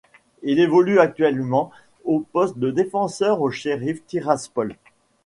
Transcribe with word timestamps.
Il 0.41 0.59
évolue 0.59 0.97
actuellement 0.97 1.69
au 2.05 2.21
poste 2.21 2.57
de 2.57 2.71
défenseur 2.71 3.39
au 3.43 3.51
Sheriff 3.51 4.03
Tiraspol. 4.07 4.75